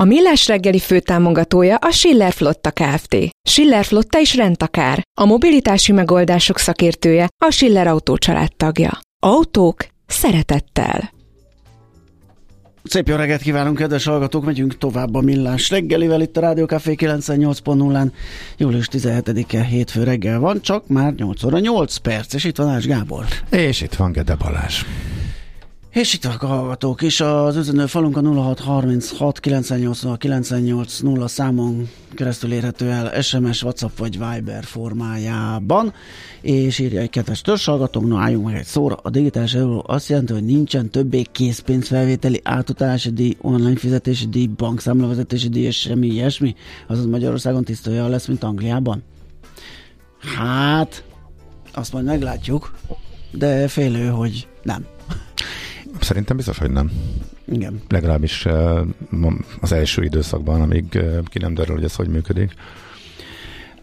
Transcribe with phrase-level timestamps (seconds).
[0.00, 3.16] A Millás reggeli főtámogatója a Schiller Flotta Kft.
[3.48, 5.02] Schiller Flotta is rendtakár.
[5.20, 8.16] A mobilitási megoldások szakértője a Schiller Autó
[8.56, 8.98] tagja.
[9.22, 11.10] Autók szeretettel.
[12.84, 14.44] Szép jó reggelt kívánunk, kedves hallgatók!
[14.44, 18.12] Megyünk tovább a Millás reggelivel itt a Rádió Café 98.0-án.
[18.56, 22.86] Július 17-e hétfő reggel van, csak már 8 óra 8 perc, és itt van Ács
[22.86, 23.24] Gábor.
[23.50, 24.84] És itt van Gede Balázs.
[25.90, 32.52] És itt a hallgatók is, az üzenő falunk a 0636 98 98 0 számon keresztül
[32.52, 35.92] érhető el SMS, WhatsApp vagy Viber formájában,
[36.40, 40.32] és írja egy kedves törzshallgatónk, no álljunk meg egy szóra, a digitális euró azt jelenti,
[40.32, 46.54] hogy nincsen többé készpénzfelvételi, átutalási díj, online fizetési díj, bankszámlavezetési díj és semmi ilyesmi,
[46.86, 49.02] azaz Magyarországon tisztolja lesz, mint Angliában.
[50.38, 51.04] Hát,
[51.72, 52.74] azt majd meglátjuk,
[53.30, 54.86] de félő, hogy nem.
[56.00, 56.90] Szerintem biztos, hogy nem.
[57.52, 57.80] Igen.
[57.88, 58.46] Legalábbis
[59.60, 62.54] az első időszakban, amíg ki nem derül, hogy ez hogy működik.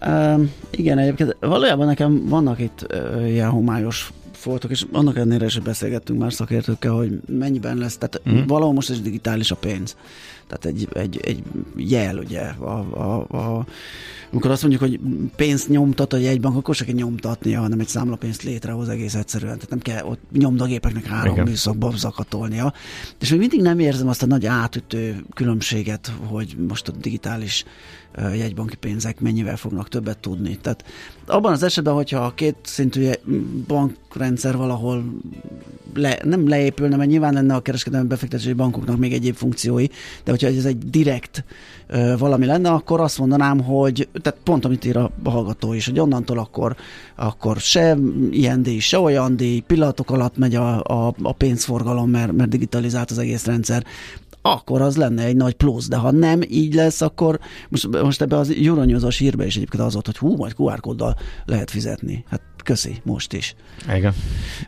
[0.08, 5.60] Um, igen, egyébként valójában nekem vannak itt uh, ilyen homályos foltok, és annak ennél is
[5.60, 8.46] beszélgettünk már szakértőkkel, hogy mennyiben lesz, tehát mm.
[8.48, 9.96] valahol most is digitális a pénz.
[10.48, 11.44] Tehát egy, egy, egy
[11.76, 13.66] jel, ugye, a, a, a,
[14.32, 15.00] amikor azt mondjuk, hogy
[15.36, 19.54] pénzt nyomtat a jegybank, akkor se kell nyomtatnia, hanem egy számlapénzt létrehoz egész egyszerűen.
[19.54, 21.48] Tehát nem kell ott nyomdagépeknek három Igen.
[21.48, 22.74] műszakba zakatolnia.
[23.20, 27.66] És még mindig nem érzem azt a nagy átütő különbséget, hogy most a digitális
[28.18, 30.58] jegybanki pénzek mennyivel fognak többet tudni.
[30.62, 30.84] Tehát
[31.26, 33.10] abban az esetben, hogyha a két szintű
[33.68, 35.04] bankrendszer valahol
[35.94, 39.88] le, nem leépülne, mert nyilván lenne a kereskedelmi befektetési bankoknak még egyéb funkciói,
[40.24, 41.44] de hogyha ez egy direkt
[42.18, 46.40] valami lenne, akkor azt mondanám, hogy tehát pont amit ír a hallgató is, hogy onnantól
[46.40, 46.76] akkor,
[47.16, 47.98] akkor se
[48.32, 53.12] ilyen díj, se olyan díj, pillanatok alatt megy a, a, a pénzforgalom, mert, mert digitalizált
[53.12, 53.86] az egész rendszer
[54.52, 58.38] akkor az lenne egy nagy plusz, de ha nem így lesz, akkor most, most ebbe
[58.38, 61.16] az Euronyozos hírbe is egyébként az volt, hogy hú, majd QR kóddal
[61.46, 62.26] lehet fizetni.
[62.30, 63.56] Hát köszi, most is.
[63.96, 64.14] Igen,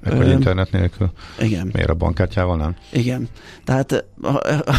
[0.01, 1.11] meg hogy internet nélkül.
[1.39, 1.69] Igen.
[1.73, 2.75] Miért a bankkártyával nem?
[2.91, 3.27] Igen,
[3.63, 4.05] tehát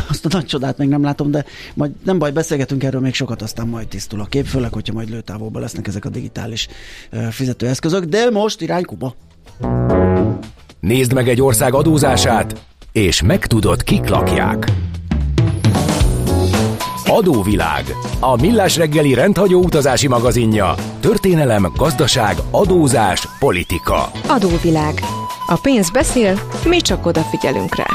[0.08, 1.44] azt a nagy csodát még nem látom, de
[1.74, 5.10] majd nem baj, beszélgetünk erről még sokat, aztán majd tisztul a kép, főleg, hogyha majd
[5.10, 6.68] lőtávolban lesznek ezek a digitális
[7.30, 9.14] fizetőeszközök, de most irány Kuba.
[10.80, 14.72] Nézd meg egy ország adózását, és megtudod, kik lakják.
[17.12, 17.84] Adóvilág.
[18.20, 20.74] A millás reggeli rendhagyó utazási magazinja.
[21.00, 24.10] Történelem, gazdaság, adózás, politika.
[24.28, 24.94] Adóvilág.
[25.46, 27.86] A pénz beszél, mi csak odafigyelünk rá.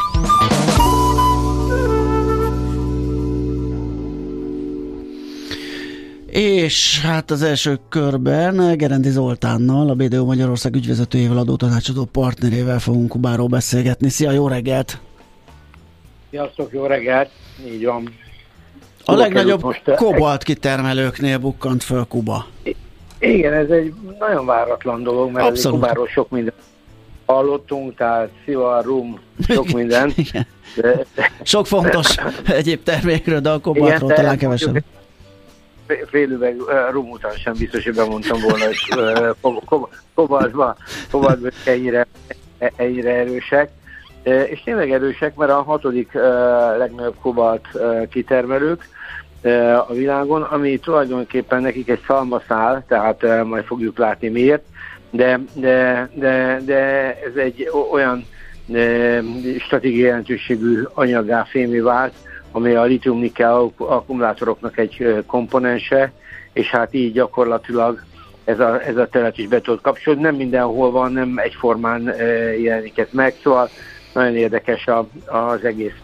[6.27, 13.47] És hát az első körben Gerendi Zoltánnal, a BDO Magyarország ügyvezetőjével, adótanácsadó partnerével fogunk Kubáról
[13.47, 14.09] beszélgetni.
[14.09, 14.99] Szia, jó reggelt!
[16.29, 17.29] Sziasztok, jó reggelt!
[17.67, 18.23] Így van.
[19.05, 22.45] A legnagyobb most, kobalt kitermelőknél bukkant föl Kuba.
[23.19, 25.79] Igen, ez egy nagyon váratlan dolog, mert Abszolút.
[25.79, 26.53] Kubáról sok minden
[27.25, 30.13] hallottunk, tehát szivar, rum, sok minden.
[30.75, 31.05] De...
[31.43, 32.15] Sok fontos
[32.45, 34.83] egyéb termékről, de a kobaltról talán kevesebb.
[36.09, 38.75] Fél üveg uh, rum után sem biztos, hogy bemondtam volna, hogy
[40.15, 40.75] kobaltban,
[41.11, 42.07] kobaltban ennyire,
[42.75, 43.69] ennyire erősek.
[44.25, 46.13] És tényleg erősek, mert a hatodik
[46.77, 47.67] legnagyobb kobalt
[48.09, 48.87] kitermelők
[49.87, 54.63] a világon, ami tulajdonképpen nekik egy szalmaszál, tehát majd fogjuk látni miért,
[55.09, 56.75] de, de, de, de
[57.25, 58.25] ez egy olyan
[59.59, 62.13] stratégiai jelentőségű anyaggá fémé vált,
[62.51, 66.11] ami a litium-nikkel akkumulátoroknak egy komponense,
[66.53, 68.03] és hát így gyakorlatilag
[68.43, 70.23] ez a, ez a terület is be tud kapcsolódni.
[70.23, 72.13] Nem mindenhol van, nem egyformán
[72.61, 73.69] jelenik ez meg, szóval
[74.15, 75.95] nagyon érdekes a, az egész.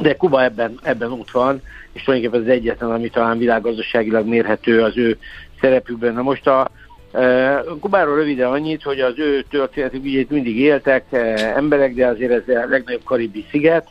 [0.00, 1.62] De Kuba ebben, ebben ott van,
[1.92, 5.18] és tulajdonképpen az egyetlen, ami talán világgazdaságilag mérhető az ő
[5.60, 6.14] szerepükben.
[6.14, 6.70] Na most a,
[7.12, 11.18] e, Kubáról röviden annyit, hogy az ő történetük ugye mindig éltek e,
[11.56, 13.88] emberek, de azért ez a legnagyobb karibi sziget,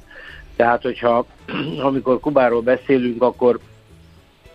[0.55, 1.25] tehát hogyha
[1.89, 3.59] amikor Kubáról beszélünk, akkor,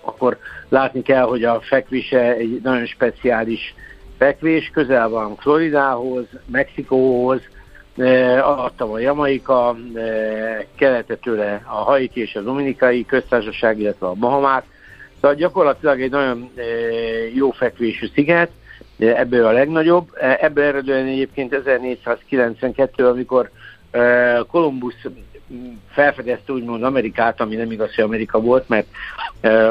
[0.00, 0.38] akkor
[0.68, 3.74] látni kell, hogy a fekvése egy nagyon speciális
[4.18, 7.40] fekvés, közel van Floridához, Mexikóhoz,
[8.42, 9.76] alatta van Jamaika,
[10.74, 14.64] kelete tőle a Haiti és a Dominikai köztársaság, illetve a Bahamák.
[15.20, 16.50] Tehát gyakorlatilag egy nagyon
[17.34, 18.50] jó fekvésű sziget,
[18.98, 20.08] ebből a legnagyobb.
[20.40, 23.50] Ebből eredően egyébként 1492, amikor
[24.50, 25.06] Kolumbusz
[25.90, 28.86] felfedezte úgymond Amerikát, ami nem igaz, hogy Amerika volt, mert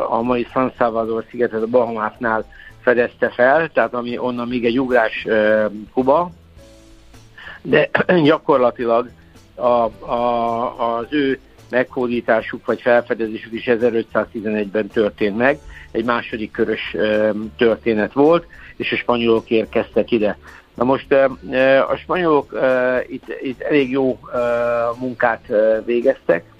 [0.09, 2.45] a mai San Salvador szigetet a Bahamáknál
[2.81, 5.27] fedezte fel, tehát ami onnan még egy ugrás
[5.93, 6.31] Kuba,
[7.63, 7.89] de
[8.23, 9.09] gyakorlatilag
[9.55, 9.67] a,
[10.11, 11.39] a, az ő
[11.69, 15.59] meghódításuk vagy felfedezésük is 1511-ben történt meg,
[15.91, 16.95] egy második körös
[17.57, 18.45] történet volt,
[18.75, 20.37] és a spanyolok érkeztek ide.
[20.73, 21.13] Na most
[21.87, 22.59] a spanyolok
[23.07, 24.19] itt, itt elég jó
[24.99, 25.51] munkát
[25.85, 26.52] végeztek,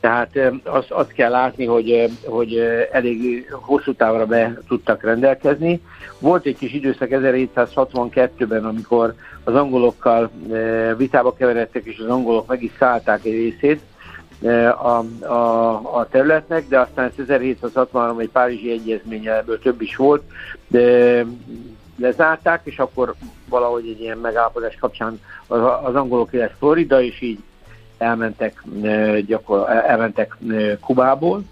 [0.00, 2.56] tehát azt, azt kell látni, hogy, hogy
[2.92, 5.80] elég hosszú távra be tudtak rendelkezni.
[6.18, 9.14] Volt egy kis időszak 1762-ben, amikor
[9.44, 10.30] az angolokkal
[10.96, 13.80] vitába keveredtek, és az angolok meg is szállták egy részét
[14.82, 20.22] a, a, a területnek, de aztán 1763 egy Párizsi egyezménye, ebből több is volt,
[20.66, 21.24] de
[21.96, 23.14] lezárták, és akkor
[23.48, 27.38] valahogy egy ilyen megállapodás kapcsán az, az angolok lesz Florida, és így
[27.98, 28.62] elmentek,
[29.26, 30.36] gyakor, elmentek
[30.80, 31.42] Kubából.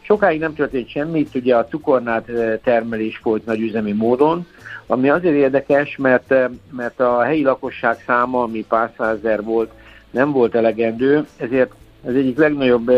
[0.00, 2.30] Sokáig nem történt semmi, itt ugye a cukornát
[2.62, 4.46] termelés volt nagy üzemi módon,
[4.86, 6.34] ami azért érdekes, mert,
[6.70, 9.70] mert a helyi lakosság száma, ami pár százezer volt,
[10.10, 11.72] nem volt elegendő, ezért
[12.06, 12.90] az egyik legnagyobb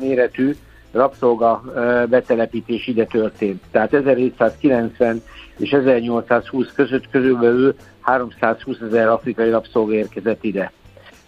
[0.00, 0.56] méretű
[0.92, 1.62] rabszolga
[2.08, 3.62] betelepítés ide történt.
[3.70, 5.22] Tehát 1790
[5.56, 10.72] és 1820 között körülbelül 320 ezer afrikai rabszolga érkezett ide.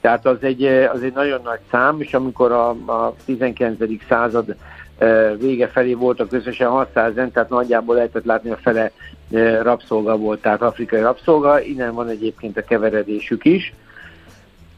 [0.00, 3.78] Tehát az egy, az egy nagyon nagy szám, és amikor a, a 19.
[4.08, 4.56] század
[5.38, 8.90] vége felé voltak összesen 600 en tehát nagyjából lehetett látni a fele
[9.62, 13.74] rabszolga volt, tehát afrikai rabszolga, innen van egyébként a keveredésük is.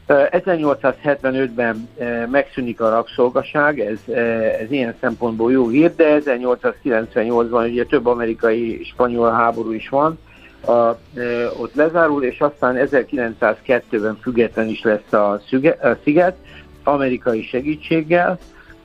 [0.07, 1.89] 1875-ben
[2.31, 4.15] megszűnik a rabszolgaság, ez,
[4.61, 10.19] ez ilyen szempontból jó hír, de 1898-ban ugye több amerikai spanyol háború is van,
[10.65, 16.35] a, e, ott lezárul, és aztán 1902-ben független is lesz a, szüge, a sziget,
[16.83, 18.39] amerikai segítséggel,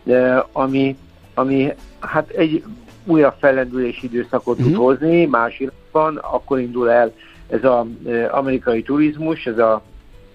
[0.06, 0.96] e, ami,
[1.34, 2.64] ami hát egy
[3.04, 4.84] újabb fellendülési időszakot tud uh-huh.
[4.84, 7.12] hozni, más irányban, akkor indul el
[7.48, 7.86] ez az
[8.30, 9.82] amerikai turizmus, ez a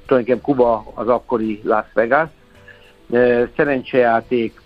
[0.05, 2.29] tulajdonképpen Kuba az akkori Las Vegas,
[3.11, 4.61] e, szerencsejáték,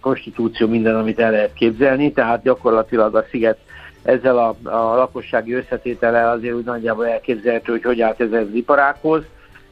[0.00, 3.58] konstitúció, minden, amit el lehet képzelni, tehát gyakorlatilag a sziget
[4.02, 9.22] ezzel a, a lakossági összetétele azért úgy nagyjából elképzelhető, hogy hogy állt ez az iparákhoz.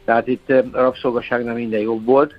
[0.05, 2.35] Tehát itt a rabszolgaságnál minden jobb volt,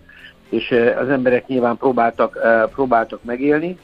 [0.50, 2.40] és az emberek nyilván próbáltak,
[2.74, 3.78] próbáltak megélni,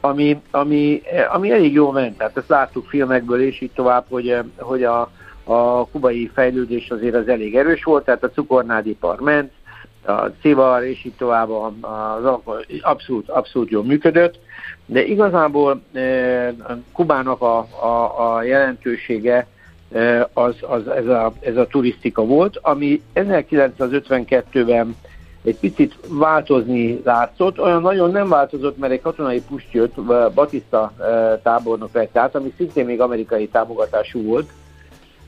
[0.00, 1.02] ami, ami,
[1.32, 2.18] ami elég jó ment.
[2.18, 5.10] Tehát ezt láttuk filmekből és így tovább, hogy, hogy a,
[5.44, 9.52] a kubai fejlődés azért az elég erős volt, tehát a cukornádipar ment,
[10.06, 11.48] a civar és így tovább
[11.80, 12.38] az
[12.82, 14.38] abszolút, abszolút jól működött,
[14.86, 16.54] de igazából e,
[16.92, 19.46] Kubának a, a, a jelentősége
[19.92, 24.96] e, az, az ez, a, ez a turisztika volt, ami 1952-ben
[25.44, 30.00] egy picit változni látszott, olyan nagyon nem változott, mert egy katonai pust jött,
[30.34, 34.50] Batista e, tábornok vett át, ami szintén még amerikai támogatású volt,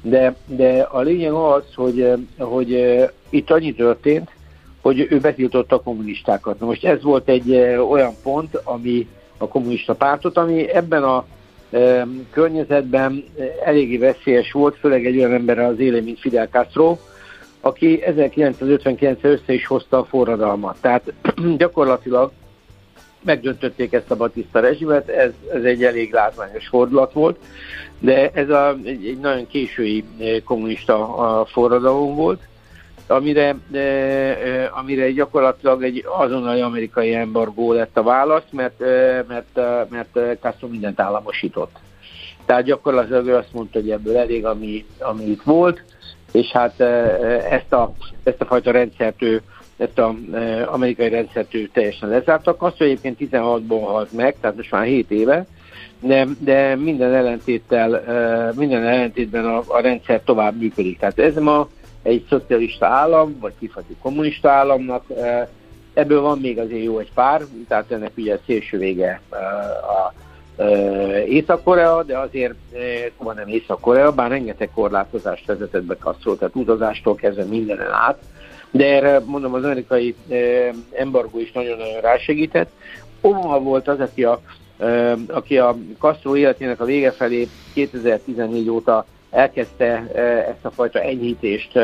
[0.02, 4.30] de, de a lényeg az, hogy, hogy itt annyi történt,
[4.82, 6.60] hogy ő betiltotta a kommunistákat.
[6.60, 7.54] Most ez volt egy
[7.90, 9.08] olyan pont, ami
[9.38, 11.24] a kommunista pártot, ami ebben a
[12.30, 13.24] környezetben
[13.64, 16.96] eléggé veszélyes volt, főleg egy olyan ember az élén, mint Fidel Castro,
[17.60, 20.76] aki 1959 össze is hozta a forradalmat.
[20.80, 21.12] Tehát
[21.56, 22.32] gyakorlatilag
[23.22, 27.38] megdöntötték ezt a Batista rezsimet, ez, ez egy elég látványos fordulat volt,
[27.98, 30.04] de ez a, egy, egy nagyon késői
[30.44, 32.40] kommunista forradalom volt,
[33.10, 38.78] amire, de, amire gyakorlatilag egy azonnali amerikai embargó lett a válasz, mert,
[39.28, 39.60] mert,
[39.90, 41.76] mert Castro mindent államosított.
[42.46, 45.82] Tehát gyakorlatilag ő azt mondta, hogy ebből elég, ami, ami itt volt,
[46.32, 46.80] és hát
[47.50, 49.42] ezt a, ezt a fajta rendszert ő,
[49.76, 50.14] ezt az
[50.66, 52.62] amerikai rendszert ő teljesen lezártak.
[52.62, 55.46] Azt, hogy egyébként 16-ban halt meg, tehát most már 7 éve,
[56.00, 58.02] de, de minden ellentéttel,
[58.56, 60.98] minden ellentétben a, a rendszer tovább működik.
[60.98, 61.68] Tehát ez ma
[62.08, 65.04] egy szocialista állam, vagy kifajta kommunista államnak.
[65.94, 69.20] Ebből van még azért jó egy pár, tehát ennek ugye szélső vége
[69.82, 70.12] a
[71.26, 72.54] Észak-Korea, de azért
[73.18, 78.18] van nem Észak-Korea, bár rengeteg korlátozást vezetett be Castro, tehát utazástól kezdve mindenen át,
[78.70, 80.14] de erre mondom az amerikai
[80.92, 82.70] embargó is nagyon-nagyon rásegített.
[83.20, 84.40] Obama volt az, aki a,
[85.26, 90.10] aki a Castro életének a vége felé 2014 óta elkezdte
[90.48, 91.76] ezt a fajta enyhítést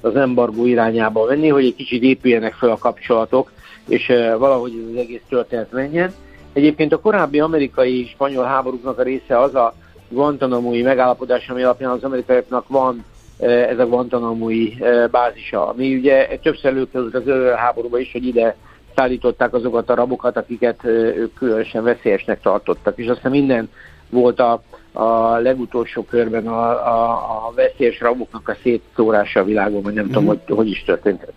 [0.00, 3.52] az embargó irányába venni, hogy egy kicsit épüljenek fel a kapcsolatok,
[3.88, 4.06] és
[4.38, 6.14] valahogy ez az egész történet menjen.
[6.52, 9.74] Egyébként a korábbi amerikai-spanyol háborúknak a része az a,
[10.08, 13.04] Guantanamo-i megállapodás, ami alapján az amerikaiaknak van
[13.38, 14.78] ez a Guantanamo-i
[15.10, 18.56] bázisa, ami ugye többször előkerült az háborúba is, hogy ide
[18.94, 22.98] szállították azokat a rabokat, akiket ők különösen veszélyesnek tartottak.
[22.98, 23.70] És aztán minden
[24.10, 24.62] volt a,
[24.96, 27.12] a legutolsó körben a, a,
[27.46, 30.06] a veszélyes raboknak a szétszórása a világon, vagy nem mm.
[30.06, 30.32] tudom, mhm.
[30.32, 31.32] hogy, hogy is történt.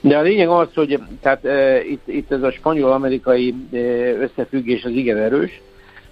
[0.00, 3.76] De a lényeg az, hogy tehát, e, itt, itt ez a spanyol-amerikai e,
[4.12, 5.60] összefüggés az igen erős,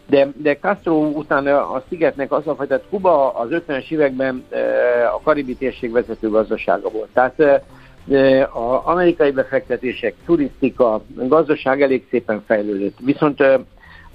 [0.09, 4.59] de, de Castro után a szigetnek az a fajta, Kuba az 50-es években e,
[5.15, 7.09] a karibi térség vezető gazdasága volt.
[7.13, 7.63] Tehát e,
[8.53, 12.97] az amerikai befektetések, turisztika, gazdaság elég szépen fejlődött.
[13.01, 13.43] Viszont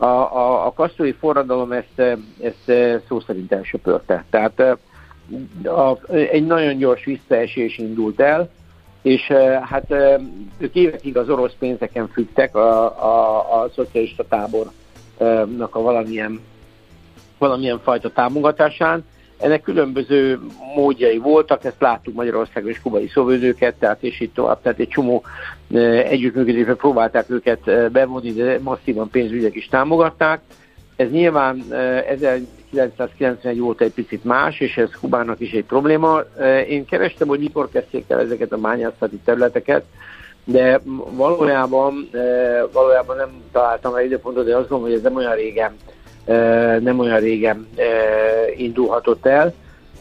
[0.01, 1.99] a, a, a kasztói forradalom ezt,
[2.41, 2.71] ezt
[3.07, 4.25] szó szerint elsöpörte.
[4.29, 4.59] Tehát
[5.63, 8.49] a, egy nagyon gyors visszaesés indult el,
[9.01, 9.27] és
[9.61, 9.91] hát
[10.57, 16.39] ők évekig az orosz pénzeken fügtek a, a, a szocialista tábornak a valamilyen,
[17.37, 19.05] valamilyen fajta támogatásán,
[19.41, 20.39] ennek különböző
[20.75, 25.23] módjai voltak, ezt láttuk Magyarországon és kubai szóvődőket, tehát és itt tovább, tehát egy csomó
[25.73, 30.41] e, együttműködésre próbálták őket e, bevonni, de masszívan pénzügyek is támogatták.
[30.95, 31.63] Ez nyilván
[32.69, 36.19] 1991 e, volt egy picit más, és ez Kubának is egy probléma.
[36.67, 39.83] Én kerestem, hogy mikor kezdték el ezeket a bányászati területeket,
[40.43, 40.81] de
[41.11, 42.09] valójában,
[42.71, 45.71] valójában nem találtam egy időpontot, de azt gondolom, hogy ez nem olyan régen
[46.79, 47.67] nem olyan régen
[48.57, 49.53] indulhatott el.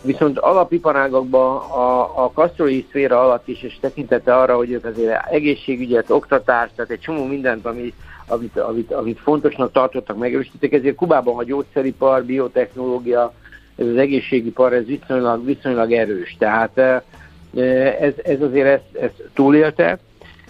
[0.02, 6.10] Viszont alapiparágakban a, a kasztrói szféra alatt is, és tekintete arra, hogy ők azért egészségügyet,
[6.10, 7.94] oktatást, tehát egy csomó mindent, ami,
[8.26, 13.32] amit, amit, amit fontosnak tartottak, megerősítettek, ezért Kubában a gyógyszeripar, biotechnológia,
[13.76, 16.36] ez az egészségipar, ez viszonylag, viszonylag erős.
[16.38, 16.78] Tehát
[18.00, 19.98] ez, ez azért ezt, ezt túlélte.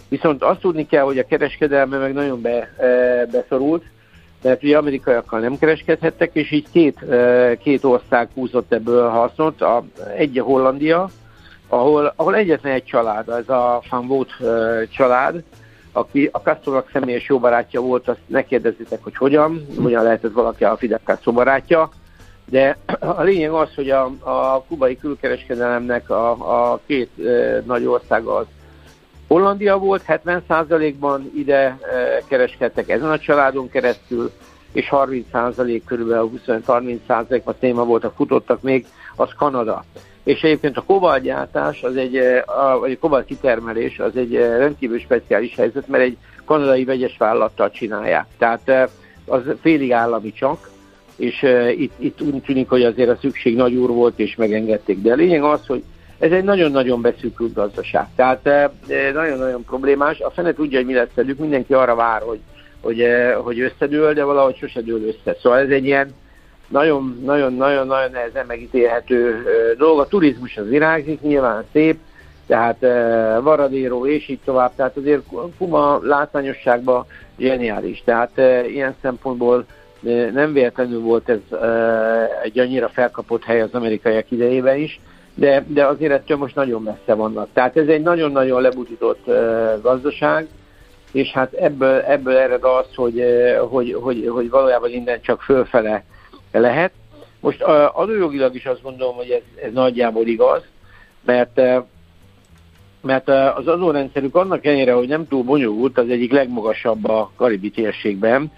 [0.09, 2.75] Viszont azt tudni kell, hogy a kereskedelme meg nagyon be,
[3.33, 3.85] beszorult,
[4.43, 7.05] mert ugye amerikaiakkal nem kereskedhettek, és így két,
[7.63, 9.63] két ország húzott ebből hasznot.
[9.63, 9.85] A,
[10.17, 11.11] egy a Hollandia,
[11.69, 14.37] ahol, ahol egyetlen egy család, ez a Van Vogt
[14.91, 15.43] család,
[15.93, 20.65] aki a Castronak személyes jó barátja volt, azt ne kérdezzétek, hogy hogyan, hogyan lehetett valaki
[20.65, 21.91] a Fidel Castro barátja,
[22.45, 22.77] de
[23.19, 26.31] a lényeg az, hogy a, a kubai külkereskedelemnek a,
[26.73, 28.47] a két e, nagy ország az
[29.31, 31.79] Hollandia volt, 70%-ban ide e,
[32.29, 34.31] kereskedtek ezen a családon keresztül,
[34.73, 39.85] és 30% körülbelül 20-30% a téma voltak, futottak még, az Kanada.
[40.23, 44.57] És egyébként a kobaltgyártás, az egy, e, a, vagy a kobalt kitermelés az egy e,
[44.57, 48.27] rendkívül speciális helyzet, mert egy kanadai vegyes vállalattal csinálják.
[48.39, 48.91] Tehát
[49.27, 50.71] az félig állami csak,
[51.17, 51.47] és
[51.77, 55.03] itt, itt úgy tűnik, hogy azért a szükség nagy úr volt, és megengedték.
[55.03, 55.83] De a lényeg az, hogy
[56.21, 58.07] ez egy nagyon-nagyon beszűkült gazdaság.
[58.17, 60.21] Tehát eh, eh, nagyon-nagyon problémás.
[60.21, 62.39] A fene tudja, hogy mi lesz velük, mindenki arra vár, hogy,
[62.81, 65.37] hogy, eh, hogy összedől, de valahogy sose dől össze.
[65.43, 66.15] Szóval ez egy ilyen
[66.69, 69.45] nagyon-nagyon-nagyon-nagyon nehezen megítélhető
[69.79, 69.99] dolog.
[69.99, 71.99] A turizmus az virágzik, nyilván szép,
[72.47, 72.81] tehát
[73.43, 75.23] Varadéró és így tovább, tehát azért
[75.59, 77.07] Kuma látványosságban
[77.39, 78.03] zseniális.
[78.05, 78.31] Tehát
[78.69, 79.65] ilyen szempontból
[80.33, 81.39] nem véletlenül volt ez
[82.43, 85.01] egy annyira felkapott hely az amerikaiak idejében is,
[85.41, 87.49] de, de azért ettől most nagyon messze vannak.
[87.53, 90.49] Tehát ez egy nagyon-nagyon lebutított uh, gazdaság,
[91.13, 93.25] és hát ebből, ebből ered az, hogy,
[93.71, 96.05] hogy, hogy, hogy valójában innen csak fölfele
[96.53, 96.93] lehet.
[97.41, 100.63] Most adójogilag is azt gondolom, hogy ez, ez nagyjából igaz,
[101.25, 101.61] mert
[103.03, 108.53] mert az adórendszerük annak ellenére, hogy nem túl bonyolult, az egyik legmagasabb a karibi térségben,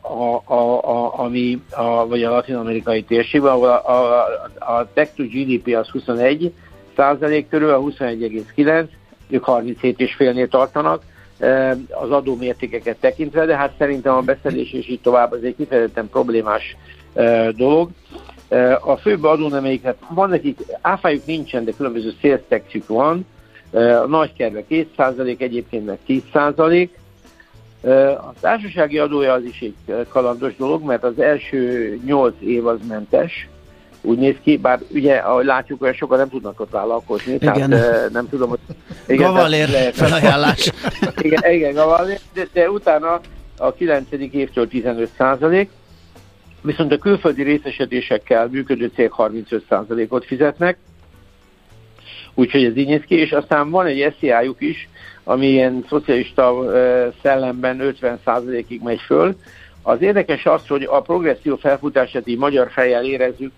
[0.00, 4.24] a, a, a, ami, a, vagy a latin-amerikai térségben, ahol a, a,
[4.58, 6.52] a tech to GDP az 21
[6.96, 8.86] százalék körül, a 21,9,
[9.28, 11.02] ők 37,5-nél tartanak,
[11.90, 16.76] az adómértékeket tekintve, de hát szerintem a beszedés és így tovább az egy kifejezetten problémás
[17.56, 17.90] dolog.
[18.80, 23.26] A főbb adónemeiket van nekik, áfájuk nincsen, de különböző sales van,
[23.72, 26.88] a nagy kerve 2%, egyébként meg 10%.
[28.16, 33.48] A társasági adója az is egy kalandos dolog, mert az első 8 év az mentes,
[34.02, 37.70] úgy néz ki, bár ugye, ahogy látjuk, olyan sokan nem tudnak ott vállalkozni, igen.
[37.70, 38.58] tehát nem tudom, hogy...
[39.06, 40.72] Igen, Gavalér lehet, felajánlás.
[41.20, 43.20] igen, igen, Gavalér, de, de utána
[43.58, 44.06] a 9.
[44.10, 45.70] évtől 15 százalék,
[46.60, 50.76] viszont a külföldi részesedésekkel működő cég 35 százalékot fizetnek,
[52.34, 54.88] úgyhogy ez így néz ki, és aztán van egy SZIA-juk is,
[55.24, 56.64] ami ilyen szocialista
[57.22, 59.36] szellemben 50%-ig megy föl.
[59.82, 63.52] Az érdekes az, hogy a progresszió felfutását így magyar fejjel érezzük,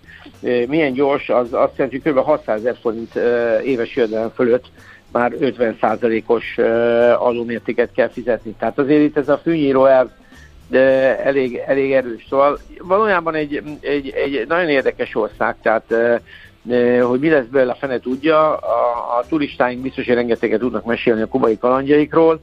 [0.67, 2.25] milyen gyors, az azt jelenti, hogy kb.
[2.25, 3.15] 600 ezer forint
[3.63, 4.65] éves jövedelem fölött
[5.11, 6.57] már 50%-os
[7.17, 8.55] adómértéket kell fizetni.
[8.59, 10.07] Tehát azért itt ez a fűnyíró elv
[10.67, 12.25] de elég, elég erős.
[12.29, 15.93] Szóval valójában egy, egy, egy nagyon érdekes ország, tehát
[17.01, 21.21] hogy mi lesz belőle a fene tudja, a, a turistáink biztos, hogy rengeteget tudnak mesélni
[21.21, 22.39] a kubai kalandjaikról,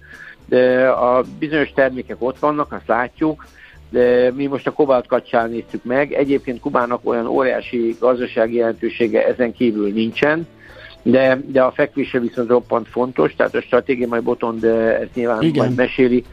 [0.49, 3.47] de a bizonyos termékek ott vannak, azt látjuk,
[3.91, 6.12] de mi most a kobalt kacsál néztük meg.
[6.12, 10.47] Egyébként Kubának olyan óriási gazdasági jelentősége ezen kívül nincsen,
[11.02, 15.64] de, de a fekvése viszont roppant fontos, tehát a stratégia majd Botond ezt nyilván Igen.
[15.64, 16.25] majd meséli.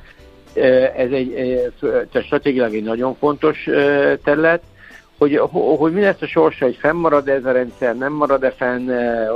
[0.98, 1.34] Ez egy,
[1.80, 3.64] tehát stratégilag egy nagyon fontos
[4.24, 4.62] terület,
[5.20, 5.42] hogy,
[5.78, 8.90] hogy mi lesz a sorsa, hogy fennmarad ez a rendszer, nem marad-e fenn,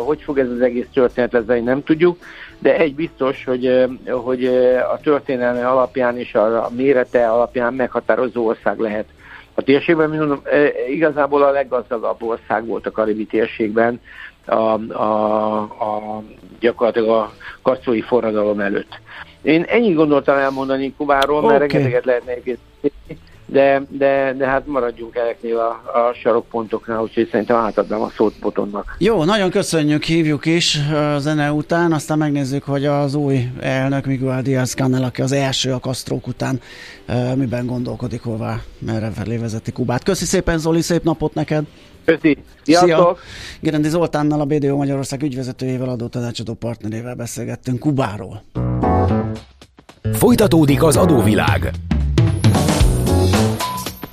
[0.06, 2.18] hogy fog ez az egész történet lesz, nem tudjuk,
[2.60, 4.46] de egy biztos, hogy, hogy
[4.94, 9.06] a történelme alapján és a mérete alapján meghatározó ország lehet.
[9.54, 10.42] A térségben, mint mondom,
[10.90, 14.02] igazából a leggazdagabb ország volt a karibi térségben,
[14.46, 14.54] a,
[14.94, 16.24] a, a,
[16.60, 19.00] gyakorlatilag a kasztrói forradalom előtt.
[19.42, 21.68] Én ennyit gondoltam elmondani Kubáról, mert okay.
[21.68, 22.73] rengeteget lehetne egészíteni,
[23.54, 28.96] de, de, de hát maradjunk ezeknél a, a sarokpontoknál, úgyhogy szerintem átadnám a szót Botonnak.
[28.98, 30.80] Jó, nagyon köszönjük, hívjuk is
[31.16, 35.72] a zene után, aztán megnézzük, hogy az új elnök Miguel Díaz Canel, aki az első
[35.72, 36.60] a kasztrók után
[37.36, 40.04] miben gondolkodik, hová, merre felé vezeti Kubát.
[40.04, 41.64] Köszi szépen Zoli, szép napot neked!
[42.06, 42.38] Köszi.
[42.64, 42.90] Sziasztok.
[42.90, 43.18] Szia!
[43.60, 48.44] Gerendi Zoltánnal, a BDO Magyarország ügyvezetőjével, adó tanácsadó partnerével beszélgettünk Kubáról.
[50.14, 51.72] Folytatódik az adóvilág.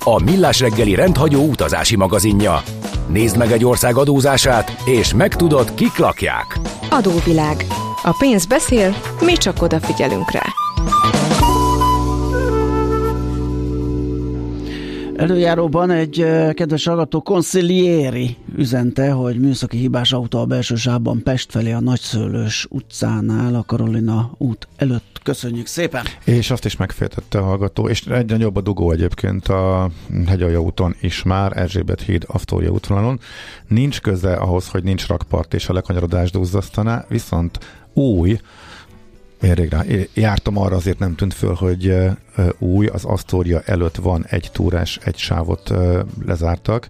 [0.03, 2.61] A Millás reggeli rendhagyó utazási magazinja.
[3.07, 6.59] Nézd meg egy ország adózását, és megtudod, kik lakják.
[6.89, 7.65] Adóvilág.
[8.03, 10.43] A pénz beszél, mi csak odafigyelünk rá.
[15.15, 21.71] Előjáróban egy kedves hallgató Consiglieri üzente, hogy műszaki hibás autó a belső sávban Pest felé
[21.71, 25.10] a Nagyszőlős utcánál, a Karolina út előtt.
[25.23, 26.05] Köszönjük szépen!
[26.23, 29.89] És azt is megféltette a hallgató, és egyre nagyobb a dugó egyébként a
[30.27, 33.19] Hegyalja úton is már, Erzsébet híd, Aftója útvonalon.
[33.67, 37.59] Nincs köze ahhoz, hogy nincs rakpart és a lekanyarodás duzzasztaná, viszont
[37.93, 38.39] új
[39.41, 41.95] én rég rá, jártam arra, azért nem tűnt föl, hogy
[42.57, 45.73] új, az Astoria előtt van egy túrás, egy sávot
[46.25, 46.87] lezártak,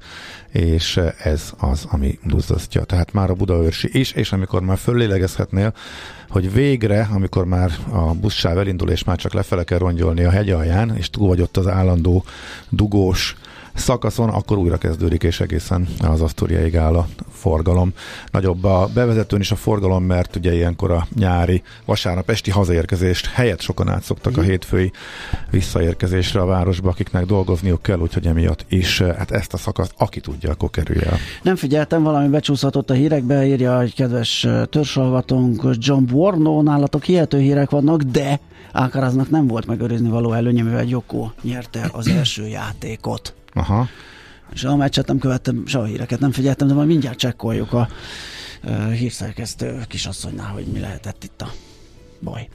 [0.50, 2.84] és ez az, ami duzzasztja.
[2.84, 5.74] Tehát már a Budaörsi is, és amikor már föllélegezhetnél,
[6.30, 10.50] hogy végre, amikor már a buszsáv elindul, és már csak lefele kell rongyolni a hegy
[10.50, 12.24] alján, és túl vagy ott az állandó
[12.70, 13.36] dugós
[13.74, 17.94] szakaszon, akkor újra kezdődik, és egészen az Asztóriaig áll a forgalom.
[18.32, 23.62] Nagyobb a bevezetőn is a forgalom, mert ugye ilyenkor a nyári vasárnap esti hazaérkezést helyett
[23.62, 24.50] sokan átszoktak a mhm.
[24.50, 24.92] hétfői
[25.50, 30.52] visszaérkezésre a városba, akiknek dolgozniuk kell, úgyhogy emiatt is hát ezt a szakaszt, aki tudja,
[30.52, 31.18] akkor kerülje el.
[31.44, 37.70] Nem figyeltem, valami becsúszhatott a hírekbe, írja egy kedves törzsolgatónk John Borno, nálatok hihető hírek
[37.70, 38.40] vannak, de
[38.72, 43.36] Ákaraznak nem volt megőrizni való előnye, mivel Joko nyerte az első játékot.
[43.54, 43.88] Aha.
[44.54, 47.88] És a meccset nem követtem, se a híreket nem figyeltem, de majd mindjárt csekkoljuk a
[48.92, 51.52] hírszerkesztő kisasszonynál, hogy mi lehetett itt a
[52.22, 52.50] baj.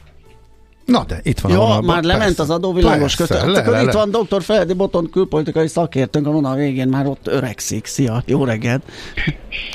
[0.87, 2.16] Na de itt van Jó, a már persze.
[2.18, 3.35] lement az adóvilágos kötő.
[3.35, 3.92] Le, Akkor le, itt le.
[3.92, 4.42] van dr.
[4.42, 7.87] Feledi Boton, külpolitikai szakértőnk, a vonal végén már ott öregszik.
[7.87, 8.83] Szia, jó reggelt!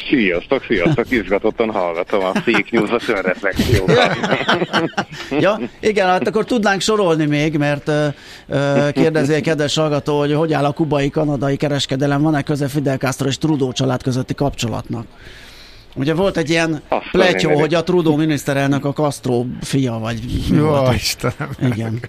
[0.09, 4.17] Sziasztok, sziasztok, izgatottan hallgatom a fake news, a önreflexiókat.
[5.39, 7.87] ja, igen, hát akkor tudnánk sorolni még, mert
[8.47, 13.27] uh, kérdezi egy kedves hallgató, hogy hogy áll a kubai-kanadai kereskedelem, van-e köze Fidel Castro
[13.27, 15.05] és Trudeau család közötti kapcsolatnak?
[15.95, 20.19] Ugye volt egy ilyen pletyó, hogy a Trudeau miniszterelnök a Castro fia, vagy
[20.51, 21.49] Jó, Istenem.
[21.59, 21.99] Igen.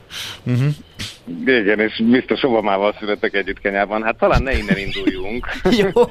[0.46, 0.74] uh-huh.
[1.46, 4.02] Igen, és biztos Obamával születtek együtt Kenyában.
[4.02, 5.46] Hát talán ne innen induljunk.
[5.80, 6.02] Jó.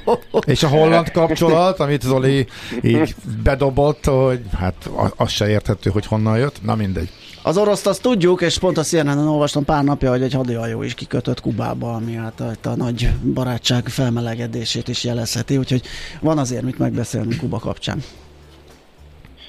[0.45, 2.45] És a holland kapcsolat, amit Zoli
[2.81, 6.63] így bedobott, hogy hát az se érthető, hogy honnan jött.
[6.63, 7.10] Na mindegy.
[7.43, 10.93] Az oroszt azt tudjuk, és pont a CNN-en olvastam pár napja, hogy egy hadihajó is
[10.93, 15.82] kikötött Kubába, ami hát a, a nagy barátság felmelegedését is jelezheti, úgyhogy
[16.19, 18.04] van azért mit megbeszélni Kuba kapcsán.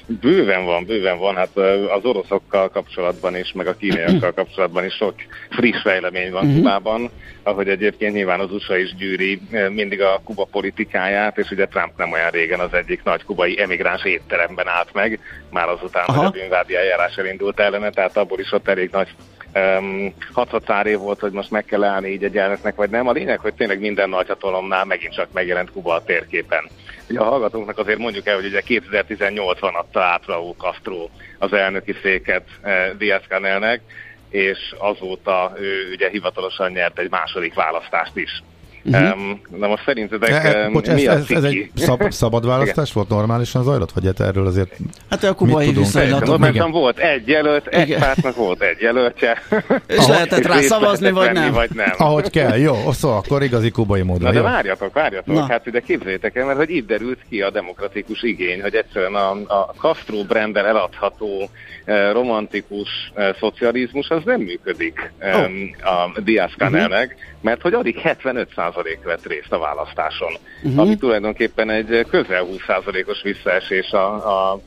[0.07, 1.37] Bőven van, bőven van.
[1.37, 1.57] Hát
[1.97, 5.15] az oroszokkal kapcsolatban is, meg a kínaiakkal kapcsolatban is sok
[5.51, 6.57] friss fejlemény van uh-huh.
[6.57, 7.11] Kubában,
[7.43, 12.13] ahogy egyébként nyilván az USA is gyűri mindig a Kuba politikáját, és ugye Trump nem
[12.13, 16.19] olyan régen az egyik nagy kubai emigráns étteremben állt meg, már azután, Aha.
[16.19, 19.09] hogy a bűnvádi eljárás elindult ellene, tehát abból is ott elég nagy
[19.55, 23.09] um, hathatár volt, hogy most meg kell állni így egy elnöknek, vagy nem.
[23.09, 26.65] A lényeg, hogy tényleg minden nagyhatalomnál megint csak megjelent Kuba a térképen.
[27.09, 31.95] Ugye a hallgatóknak azért mondjuk el, hogy ugye 2018-ban adta át Raúl Castro az elnöki
[32.03, 33.83] széket eh, Diaz Canelnek,
[34.29, 38.43] és azóta ő ugye hivatalosan nyert egy második választást is.
[38.85, 39.59] Uh-huh.
[39.59, 43.09] Na most szerintetek e, bocs, mi ez, ez, ez egy szab, szabad választás volt?
[43.09, 43.93] Normálisan zajlott?
[43.93, 44.77] Vagy hát erről azért
[45.11, 46.29] Hát a kubai viszonylatok.
[46.29, 48.01] Normálisan volt egy jelölt, egy Igen.
[48.01, 49.43] pártnak volt egy jelöltje.
[49.87, 51.53] És lehetett rá szavazni, vagy nem?
[51.53, 51.93] vagy nem.
[51.97, 54.23] Ahogy kell, jó, szóval akkor igazi kubai módon.
[54.23, 55.47] Na de várjatok, várjatok, Na.
[55.47, 59.31] hát ide képzeljétek el, mert hogy itt derült ki a demokratikus igény, hogy egyszerűen a,
[59.31, 61.51] a Castro brandel eladható
[61.85, 65.45] eh, romantikus eh, szocializmus az nem működik oh.
[65.93, 67.21] a Diaz-Canelnek, uh-huh.
[67.41, 68.72] mert hogy addig 75%
[69.05, 70.33] vett részt a választáson,
[70.63, 70.81] uh-huh.
[70.81, 74.61] ami tulajdonképpen egy közel 20%-os visszaesés a, a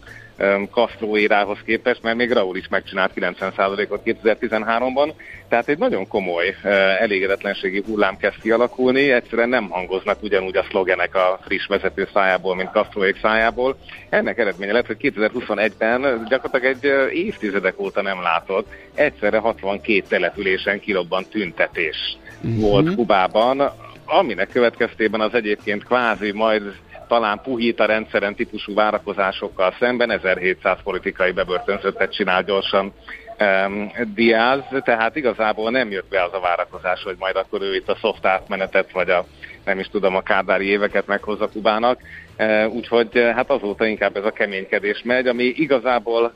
[0.71, 5.13] Castro érához képest, mert még Raúl is megcsinált 90%-ot 2013-ban,
[5.49, 6.55] tehát egy nagyon komoly
[6.99, 12.71] elégedetlenségi hullám kezd kialakulni, egyszerűen nem hangoznak ugyanúgy a szlogenek a friss vezető szájából, mint
[12.71, 13.77] Castroék szájából.
[14.09, 21.25] Ennek eredménye lett, hogy 2021-ben gyakorlatilag egy évtizedek óta nem látott, egyszerre 62 településen kirobban
[21.29, 22.59] tüntetés uh-huh.
[22.59, 23.71] volt Kubában,
[24.05, 26.75] aminek következtében az egyébként kvázi majd
[27.07, 32.93] talán puhít a rendszeren típusú várakozásokkal szemben 1700 politikai bebörtönzöttet csinál gyorsan
[33.39, 37.89] um, Diaz, tehát igazából nem jött be az a várakozás, hogy majd akkor ő itt
[37.89, 39.25] a szoft átmenetet, vagy a
[39.65, 41.99] nem is tudom, a kádári éveket meghozza Kubának.
[42.37, 46.33] Uh, úgyhogy hát azóta inkább ez a keménykedés megy, ami igazából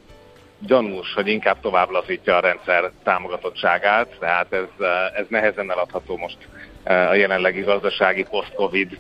[0.60, 6.38] gyanús, hogy inkább tovább lazítja a rendszer támogatottságát, tehát ez, ez nehezen eladható most
[6.84, 8.98] a jelenlegi gazdasági post-covid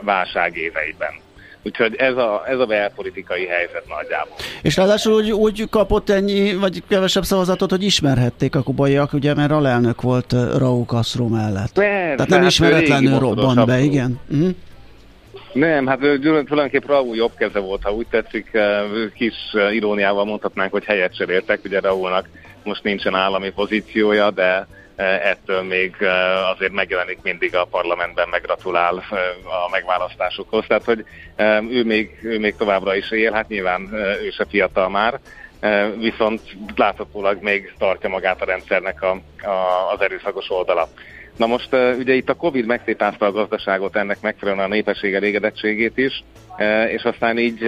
[0.00, 1.10] válság éveiben.
[1.64, 4.36] Úgyhogy ez a, ez a belpolitikai helyzet nagyjából.
[4.62, 9.50] És ráadásul úgy, úgy kapott ennyi, vagy kevesebb szavazatot, hogy ismerhették a kubaiak, ugye, mert
[9.50, 11.72] alelnök volt Raúl Castro mellett.
[11.72, 14.20] Persze, Tehát nem hát ismeretlenül robban be, igen.
[14.30, 14.54] Uh-huh.
[15.52, 18.58] Nem, hát tulajdonképpen Raúl jobb keze volt, ha úgy tetszik,
[19.14, 19.34] kis
[19.72, 22.28] iróniával mondhatnánk, hogy helyet cseréltek, ugye Raúlnak
[22.64, 24.66] most nincsen állami pozíciója, de
[25.02, 25.96] ettől még
[26.52, 28.94] azért megjelenik mindig a parlamentben, meggratulál
[29.44, 30.64] a megválasztásokhoz.
[30.68, 31.04] Tehát, hogy
[31.70, 33.88] ő még, ő még továbbra is él, hát nyilván
[34.22, 35.20] ő se fiatal már,
[35.98, 36.40] viszont
[36.76, 39.10] láthatólag még tartja magát a rendszernek a,
[39.48, 40.88] a, az erőszakos oldala.
[41.36, 46.24] Na most ugye itt a Covid megtépázta a gazdaságot, ennek megfelelően a népesség elégedettségét is,
[46.88, 47.62] és aztán így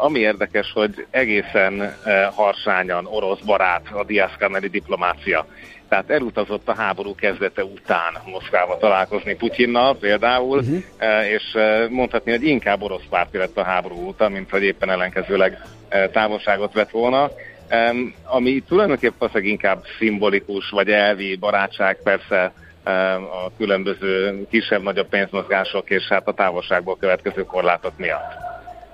[0.00, 1.96] ami érdekes, hogy egészen
[2.34, 5.46] harsányan orosz barát a diaszkáneli diplomácia.
[5.92, 10.82] Tehát elutazott a háború kezdete után Moszkvába találkozni Putyinnal például, uh-huh.
[11.30, 11.56] és
[11.90, 15.64] mondhatni, hogy inkább orosz párti lett a háború után, mint hogy éppen ellenkezőleg
[16.12, 17.30] távolságot vett volna.
[18.24, 22.52] Ami tulajdonképpen inkább szimbolikus vagy elvi barátság, persze
[23.44, 28.32] a különböző kisebb-nagyobb pénzmozgások és hát a távolságból következő korlátok miatt.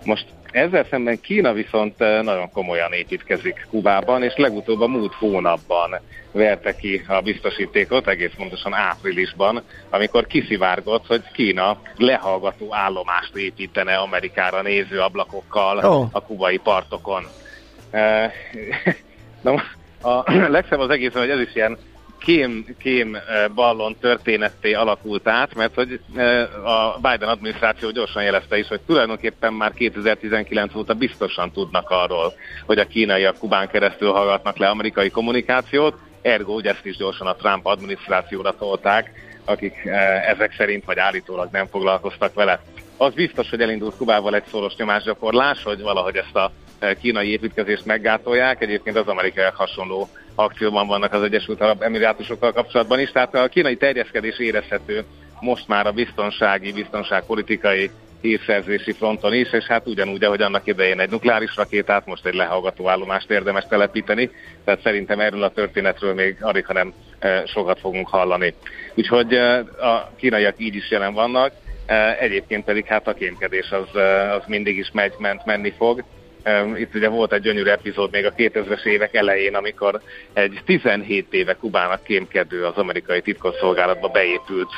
[0.04, 0.26] Most
[0.58, 6.00] ezzel szemben Kína viszont nagyon komolyan építkezik Kubában, és legutóbb a múlt hónapban
[6.32, 14.62] verte ki a biztosítékot, egész pontosan áprilisban, amikor kiszivárgott, hogy Kína lehallgató állomást építene Amerikára
[14.62, 16.08] néző ablakokkal oh.
[16.12, 17.24] a kubai partokon.
[19.42, 19.62] Na,
[20.02, 21.78] a legszebb az egész, hogy ez is ilyen
[22.18, 23.16] kém, kém
[23.54, 26.00] ballon történetté alakult át, mert hogy
[26.64, 32.32] a Biden adminisztráció gyorsan jelezte is, hogy tulajdonképpen már 2019 óta biztosan tudnak arról,
[32.66, 37.34] hogy a kínaiak Kubán keresztül hallgatnak le amerikai kommunikációt, ergo ugye ezt is gyorsan a
[37.34, 39.12] Trump adminisztrációra tolták,
[39.44, 39.74] akik
[40.26, 42.60] ezek szerint vagy állítólag nem foglalkoztak vele.
[42.96, 46.52] Az biztos, hogy elindult Kubával egy szoros nyomásgyakorlás, hogy valahogy ezt a
[47.00, 48.62] kínai építkezést meggátolják.
[48.62, 53.76] Egyébként az amerikaiak hasonló akcióban vannak az Egyesült Arab Emirátusokkal kapcsolatban is, tehát a kínai
[53.76, 55.04] terjeszkedés érezhető
[55.40, 61.10] most már a biztonsági, biztonságpolitikai hírszerzési fronton is, és hát ugyanúgy, ahogy annak idején egy
[61.10, 64.30] nukleáris rakétát, most egy lehallgató állomást érdemes telepíteni,
[64.64, 68.54] tehát szerintem erről a történetről még alig, nem e, sokat fogunk hallani.
[68.94, 71.52] Úgyhogy e, a kínaiak így is jelen vannak,
[71.86, 74.00] e, egyébként pedig hát a kémkedés az,
[74.36, 76.04] az mindig is megy, ment, menni fog,
[76.76, 80.00] itt ugye volt egy gyönyörű epizód még a 2000-es évek elején, amikor
[80.32, 84.70] egy 17 éve Kubának kémkedő az amerikai titkosszolgálatba beépült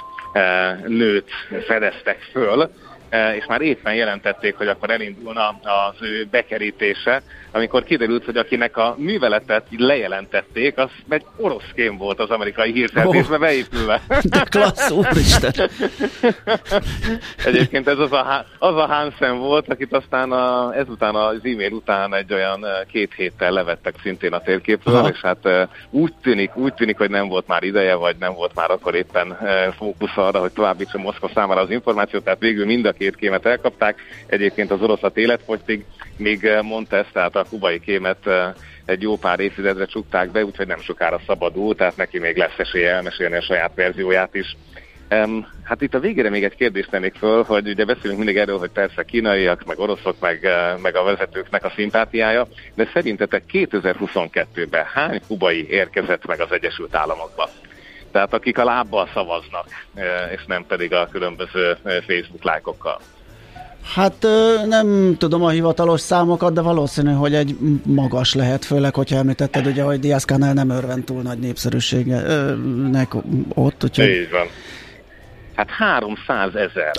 [0.86, 1.30] nőt
[1.66, 8.24] fedeztek föl, Eh, és már éppen jelentették, hogy akkor elindulna az ő bekerítése, amikor kiderült,
[8.24, 14.00] hogy akinek a műveletet lejelentették, az egy orosz kém volt az amerikai hírszerzésbe oh, beépülve.
[14.22, 15.70] De klassz, úristen!
[17.44, 22.14] Egyébként ez az a, az a Hansen volt, akit aztán a, ezután az e-mail után
[22.14, 25.08] egy olyan eh, két héttel levettek szintén a térképről, Aha.
[25.08, 28.54] és hát eh, úgy tűnik, úgy tűnik, hogy nem volt már ideje, vagy nem volt
[28.54, 29.38] már akkor éppen
[29.76, 33.98] fókusz arra, hogy továbbítsa Moszkva számára az információt, tehát végül mind a két kémet elkapták.
[34.26, 35.84] Egyébként az oroszat életfogytig,
[36.16, 38.52] míg Montes, tehát a kubai kémet eh,
[38.84, 42.90] egy jó pár évtizedre csukták be, úgyhogy nem sokára szabadul, tehát neki még lesz esélye
[42.90, 44.56] elmesélni a saját verzióját is
[45.14, 48.58] Um, hát itt a végére még egy kérdést tennék föl, hogy ugye beszélünk mindig erről,
[48.58, 50.48] hogy persze kínaiak, meg oroszok, meg,
[50.82, 57.48] meg a vezetőknek a szimpátiája, de szerintetek 2022-ben hány kubai érkezett meg az Egyesült Államokba?
[58.12, 59.66] Tehát akik a lábbal szavaznak,
[60.34, 63.00] és nem pedig a különböző Facebook lájkokkal.
[63.94, 64.26] Hát
[64.68, 69.82] nem tudom a hivatalos számokat, de valószínű, hogy egy magas lehet, főleg, hogyha említetted, ugye,
[69.82, 73.14] hogy Diaz Canel nem örvend túl nagy népszerűségnek
[73.54, 73.84] ott.
[73.84, 74.08] Úgyhogy...
[74.08, 74.46] Így van.
[75.54, 76.90] Hát 300 ezer.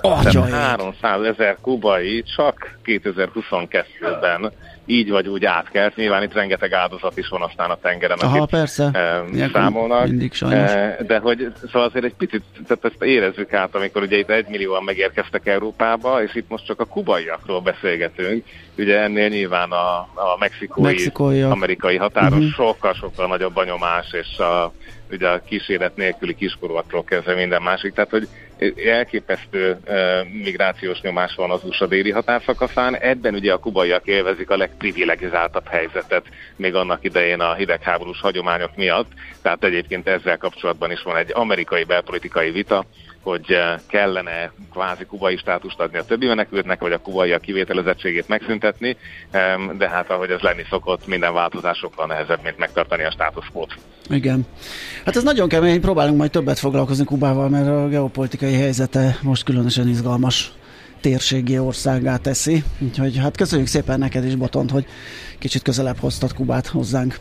[0.51, 4.51] 300 ezer kubai csak 2022-ben
[4.91, 5.95] így vagy úgy átkelt.
[5.95, 8.89] Nyilván itt rengeteg áldozat is van aztán a tengeren, Aha, akit persze.
[8.93, 10.07] E, számolnak.
[10.07, 10.71] Mindig sajnos.
[10.71, 14.47] E, de hogy szóval azért egy picit, tehát ezt érezzük át, amikor ugye itt egy
[14.47, 18.45] millióan megérkeztek Európába, és itt most csak a kubaiakról beszélgetünk.
[18.77, 22.53] Ugye ennél nyilván a, a mexikói, mexikói amerikai határon uh-huh.
[22.53, 24.73] sokkal-sokkal nagyobb a nyomás, és a
[25.11, 28.27] ugye a kíséret nélküli kiskorúakról kezdve minden másik, tehát hogy
[28.85, 29.77] elképesztő
[30.43, 36.25] migrációs nyomás van az USA déli határszakaszán, ebben ugye a kubaiak élvezik a legprivilegizáltabb helyzetet,
[36.55, 41.83] még annak idején a hidegháborús hagyományok miatt, tehát egyébként ezzel kapcsolatban is van egy amerikai
[41.83, 42.85] belpolitikai vita,
[43.23, 43.57] hogy
[43.87, 48.97] kellene kvázi kubai státust adni a többi menekültnek, vagy a kubai a kivételezettségét megszüntetni,
[49.77, 53.73] de hát ahogy ez lenni szokott, minden változás sokkal nehezebb, mint megtartani a státuszkót.
[54.09, 54.45] Igen.
[55.05, 59.87] Hát ez nagyon kemény, próbálunk majd többet foglalkozni Kubával, mert a geopolitikai helyzete most különösen
[59.87, 60.51] izgalmas
[61.01, 62.63] térségi országá teszi.
[62.79, 64.85] Úgyhogy hát köszönjük szépen neked is, Botont, hogy
[65.39, 67.15] kicsit közelebb hoztad Kubát hozzánk.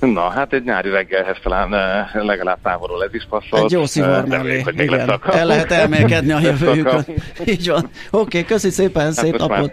[0.00, 1.70] Na, hát egy nyári reggelhez talán
[2.12, 3.64] legalább távolról ez is passzolt.
[3.64, 4.64] Egy jó szivár mellé.
[4.76, 5.20] Igen.
[5.32, 7.04] El lehet elmélkedni a jövőjükön.
[7.44, 7.78] Így van.
[7.78, 9.72] Oké, okay, köszi szépen, hát szép napot.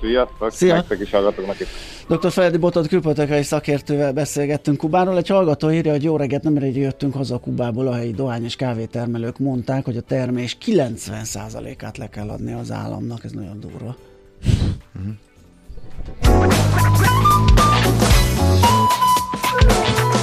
[0.00, 0.84] Sziasztok, Szia.
[1.00, 1.56] is hallgatóknak.
[2.08, 2.30] Dr.
[2.30, 5.16] Feledi Botot külpolitikai szakértővel beszélgettünk Kubáról.
[5.16, 8.56] Egy hallgató írja, hogy jó reggelt, nem rég jöttünk haza Kubából, a helyi dohány és
[8.56, 13.24] kávétermelők mondták, hogy a termés 90%-át le kell adni az államnak.
[13.24, 13.96] Ez nagyon durva.
[14.98, 15.12] Mm-hmm.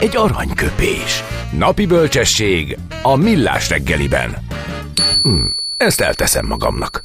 [0.00, 1.22] egy aranyköpés.
[1.58, 4.36] Napi bölcsesség a millás reggeliben.
[5.22, 5.44] Hm,
[5.76, 7.04] ezt elteszem magamnak.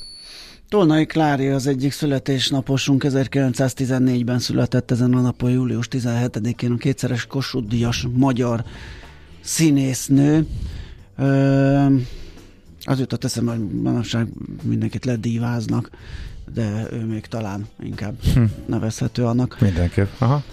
[0.69, 8.05] Tolnai Klári az egyik születésnaposunk, 1914-ben született ezen a napon, július 17-én a kétszeres Kossuth
[8.13, 8.63] magyar
[9.41, 10.47] színésznő.
[11.17, 11.85] Ö,
[12.83, 14.27] az jutott eszembe, hogy manapság
[14.63, 15.89] mindenkit ledíváznak,
[16.53, 18.43] de ő még talán inkább hm.
[18.65, 19.57] nevezhető annak.
[19.59, 20.43] Mindenképp, aha.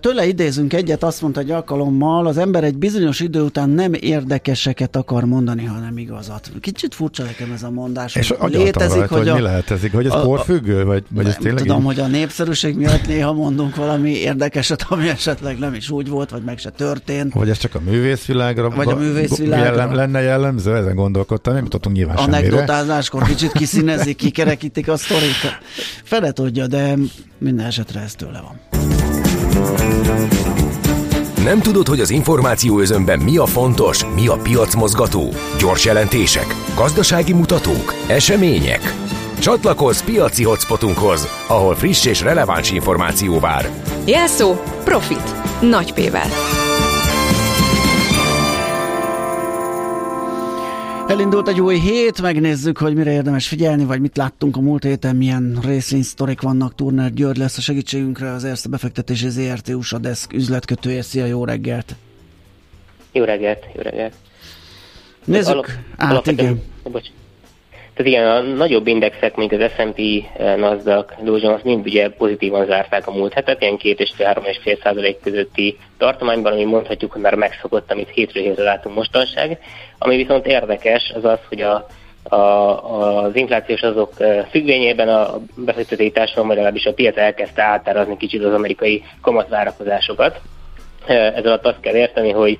[0.00, 4.96] Tőle idézünk egyet, azt mondta egy alkalommal, az ember egy bizonyos idő után nem érdekeseket
[4.96, 6.50] akar mondani, hanem igazat.
[6.60, 8.14] Kicsit furcsa nekem ez a mondás.
[8.14, 11.62] És létezik, rajta, hogy, a, mi lehetezik, hogy ez a, porfüggő, vagy, vagy ez tényleg
[11.62, 11.86] Tudom, így?
[11.86, 16.42] hogy a népszerűség miatt néha mondunk valami érdekeset, ami esetleg nem is úgy volt, vagy
[16.42, 17.32] meg se történt.
[17.32, 19.64] Vagy ez csak a művészvilágra, vagy a művészvilágra.
[19.64, 25.58] Jellem, lenne jellemző, ezen gondolkodtam, nem jutottunk nyilván Anekdotázáskor kicsit kiszínezik, kikerekítik a sztorit.
[26.04, 26.94] Fele tudja, de
[27.38, 28.60] minden esetre ez tőle van.
[31.44, 35.32] Nem tudod, hogy az információ özönben mi a fontos, mi a piacmozgató?
[35.58, 38.94] Gyors jelentések, gazdasági mutatók, események?
[39.38, 43.70] Csatlakozz piaci hotspotunkhoz, ahol friss és releváns információ vár.
[44.04, 44.54] Jelszó
[44.84, 45.34] Profit.
[45.60, 46.28] Nagy P-vel.
[51.10, 55.16] Elindult egy új hét, megnézzük, hogy mire érdemes figyelni, vagy mit láttunk a múlt héten,
[55.16, 56.74] milyen részvénysztorik vannak.
[56.74, 61.02] Turner György lesz a segítségünkre, az Erste befektetési ZRT USA Desk üzletkötője.
[61.02, 61.94] Szia, jó reggelt!
[63.12, 64.14] Jó reggelt, jó reggelt!
[65.24, 66.62] Nézzük alap, át, igen.
[66.82, 67.08] Bocs.
[68.00, 69.98] Tehát igen, a nagyobb indexek, mint az S&P,
[70.36, 74.44] eh, Nasdaq, Dow Jones mind ugye pozitívan zárták a múlt hetet, ilyen két és három
[74.44, 79.58] és fél százalék közötti tartományban, ami mondhatjuk, hogy már megszokott, amit hétről hétre látunk mostanság.
[79.98, 81.86] Ami viszont érdekes, az az, hogy a,
[82.22, 82.36] a,
[83.24, 88.54] az inflációs azok eh, függvényében a befektetési társadalom, legalábbis a piac elkezdte átárazni kicsit az
[88.54, 90.40] amerikai kamatvárakozásokat.
[91.06, 92.58] Eh, ezzel alatt azt kell érteni, hogy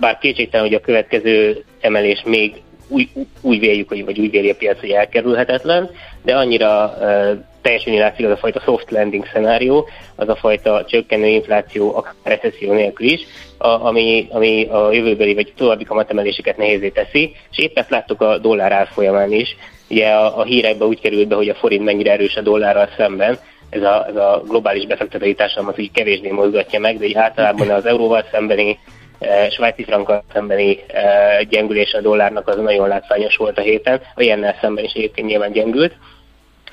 [0.00, 3.08] bár kétségtelen, hogy a következő emelés még úgy,
[3.40, 5.90] úgy véljük, hogy, vagy úgy véli a piac, hogy elkerülhetetlen,
[6.22, 11.26] de annyira uh, teljesen látszik az a fajta soft landing szenárió, az a fajta csökkenő
[11.26, 13.20] infláció, akár recesszió nélkül is,
[13.58, 18.38] a, ami, ami a jövőbeli vagy további kamatemeléseket nehézé teszi, és épp ezt láttuk a
[18.38, 19.56] dollár árfolyamán is.
[19.90, 23.38] Ugye a, a hírekbe úgy került be, hogy a forint mennyire erős a dollárral szemben,
[23.70, 27.86] ez a, ez a globális befektetői társadalmat úgy kevésbé mozgatja meg, de így általában az
[27.86, 28.78] euróval szembeni
[29.50, 34.56] svájci frankkal szembeni e, gyengülés a dollárnak az nagyon látványos volt a héten, a jennel
[34.60, 35.94] szemben is egyébként nyilván gyengült.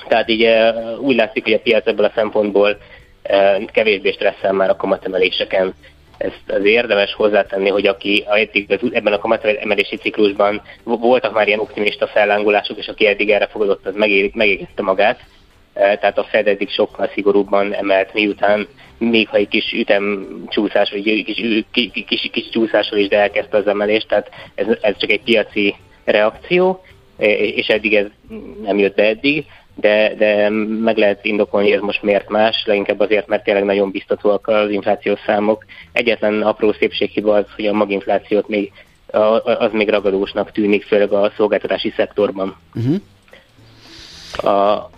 [0.08, 2.78] Tehát így e, úgy látszik, hogy a piac ebből a szempontból
[3.72, 5.74] kevésbé stresszel már a kamatemeléseken.
[6.18, 12.08] Ezt az érdemes hozzátenni, hogy aki eddig ebben a kamatemelési ciklusban voltak már ilyen optimista
[12.08, 13.96] fellángolások, és aki eddig erre fogadott, az
[14.34, 15.20] megégette magát
[15.78, 21.24] tehát a Fed eddig sokkal szigorúbban emelt, miután még ha egy kis ütemcsúszás, vagy egy
[21.24, 25.22] kis, kis, kis, kis csúszással is, de elkezdte az emelést, tehát ez, ez csak egy
[25.22, 26.84] piaci reakció,
[27.18, 28.06] és eddig ez
[28.62, 30.50] nem jött be eddig, de, de
[30.82, 34.70] meg lehet indokolni, hogy ez most miért más, leginkább azért, mert tényleg nagyon biztatóak az
[34.70, 35.66] inflációs számok.
[35.92, 38.72] Egyetlen apró szépséghiba az, hogy a maginflációt még
[39.44, 42.58] az még ragadósnak tűnik, főleg a szolgáltatási szektorban.
[42.76, 42.96] Uh-huh.
[44.54, 44.90] A,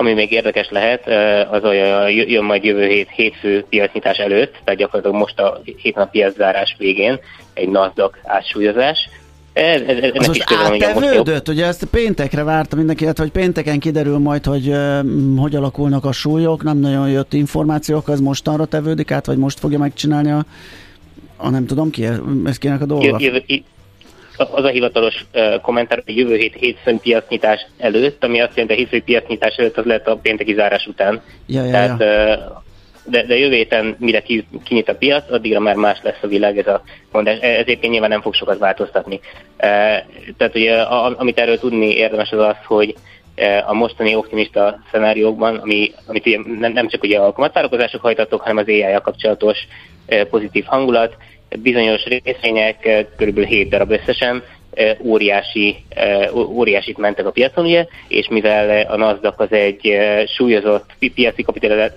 [0.00, 1.06] ami még érdekes lehet,
[1.50, 5.60] az olyan jön majd jövő hét hétfő piacnyitás előtt, tehát gyakorlatilag most a
[5.94, 7.18] nap piaczárás végén
[7.54, 9.08] egy NASDAQ átsúlyozás.
[9.52, 14.18] Ez, ez, ez az most áttevődött, ugye ezt péntekre várta mindenki, illetve hogy pénteken kiderül
[14.18, 14.98] majd, hogy uh,
[15.36, 19.78] hogy alakulnak a súlyok, nem nagyon jött információk, az mostanra tevődik át, vagy most fogja
[19.78, 20.44] megcsinálni a,
[21.36, 22.08] a nem tudom ki,
[22.44, 23.16] ez kinek a dolga?
[23.20, 23.44] Jövő,
[24.38, 25.24] az a hivatalos
[25.62, 29.76] kommentár, hogy jövő hét hétfőn piacnyitás előtt, ami azt jelenti, hogy a hétfői piacnyitás előtt
[29.76, 31.22] az lehet a pénteki zárás után.
[31.46, 32.62] Ja, ja, Tehát, ja.
[33.04, 34.22] De, de jövő héten, mire
[34.64, 37.38] kinyit a piac, addigra már más lesz a világ, ez a mondás.
[37.38, 39.14] Ez egyébként nyilván nem fog sokat változtatni.
[39.14, 39.60] Uh,
[40.36, 42.94] tehát ugye, a, amit erről tudni érdemes az az, hogy
[43.66, 48.56] a mostani optimista szenáriókban, ami, amit ugye nem, nem csak ugye a kamatvárakozások hajtatok, hanem
[48.56, 49.58] az ai kapcsolatos
[50.30, 51.16] pozitív hangulat,
[51.56, 53.44] bizonyos részvények, kb.
[53.44, 54.42] 7 darab összesen,
[55.02, 55.76] óriási,
[56.34, 61.44] óriásit mentek a piacon, ugye, és mivel a NASDAQ az egy súlyozott, piaci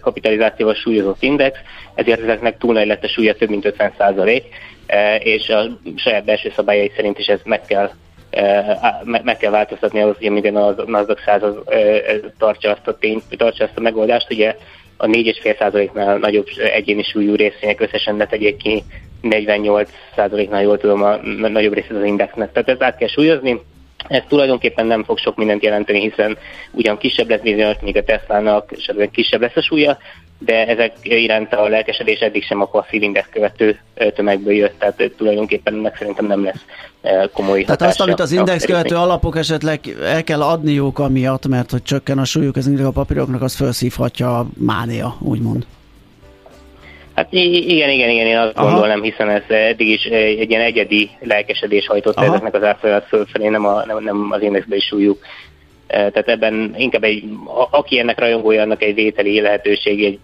[0.01, 1.59] kapitalizációval súlyozott index,
[1.95, 4.43] ezért ezeknek túl nagy lett a súlya, több mint 50 százalék,
[5.19, 7.91] és a saját belső szabályai szerint is ez meg kell
[9.21, 11.55] meg kell változtatni ahhoz, hogy minden a NASDAQ százaz
[12.37, 14.55] tartsa azt a tényt, tartsa azt a megoldást, ugye
[15.01, 18.83] a 4,5%-nál nagyobb egyéni súlyú részvények összesen ne tegyék ki
[19.23, 21.15] 48%-nál jól tudom a
[21.47, 22.51] nagyobb részét az indexnek.
[22.51, 23.61] Tehát ezt át kell súlyozni,
[24.07, 26.37] ez tulajdonképpen nem fog sok mindent jelenteni, hiszen
[26.71, 29.97] ugyan kisebb lesz bizonyos, még a Tesla-nak esetleg kisebb lesz a súlya,
[30.45, 33.79] de ezek iránt a lelkesedés eddig sem a passzív index követő
[34.15, 36.65] tömegből jött, tehát tulajdonképpen ennek szerintem nem lesz
[37.33, 41.83] komoly Tehát azt, amit az index követő alapok esetleg el kell adniuk amiatt, mert hogy
[41.83, 45.65] csökken a súlyuk az a papíroknak, az felszívhatja a mánia, úgymond.
[47.15, 48.71] Hát igen, igen, igen, én azt Aha.
[48.71, 52.25] gondolom, hiszen ez eddig is egy ilyen egyedi lelkesedés hajtott Aha.
[52.25, 55.19] ezeknek az árfolyamat fölfelé, nem, a, nem, nem az indexbe is súlyuk.
[55.91, 57.23] Tehát ebben inkább egy,
[57.71, 60.19] aki ennek rajongója, annak egy vételi lehetőség egy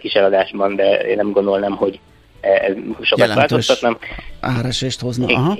[0.00, 2.00] kis eladásban, de én nem gondolnám, hogy
[2.40, 3.98] ez sokat változtatnám.
[4.40, 5.34] Áresést hozna.
[5.34, 5.56] Aha.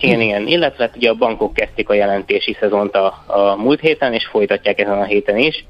[0.00, 4.26] Igen, igen, illetve ugye a bankok kezdték a jelentési szezont a, a múlt héten, és
[4.26, 5.64] folytatják ezen a héten is.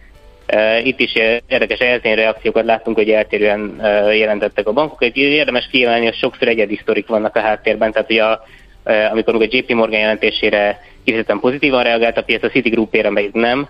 [0.85, 1.15] Itt is
[1.47, 3.81] érdekes eltérő reakciókat láttunk, hogy eltérően
[4.13, 5.03] jelentettek a bankok.
[5.03, 8.45] Egy érdemes kiemelni, hogy sokszor egyedi sztorik vannak a háttérben, tehát hogy a,
[8.85, 13.69] amikor a JP Morgan jelentésére kifejezetten pozitívan reagált a piac, a Citigroup-ére meg nem,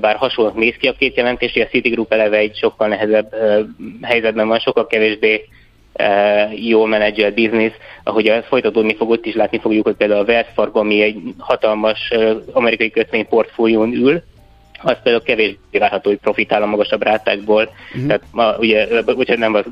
[0.00, 3.34] bár hasonlóan néz ki a két jelentés, hogy a Citigroup eleve egy sokkal nehezebb
[4.02, 5.44] helyzetben van, sokkal kevésbé
[6.50, 10.48] jól menedzselt biznisz, ahogy ez folytatódni fog, ott is látni fogjuk, hogy például a Wells
[10.54, 12.12] Fargo, ami egy hatalmas
[12.52, 14.22] amerikai kötvényportfólión ül,
[14.84, 17.70] az például kevésbé várható, hogy profitál a magasabb rátákból.
[17.88, 18.06] Uh-huh.
[18.06, 19.64] Tehát ma, ugye, ugye nem az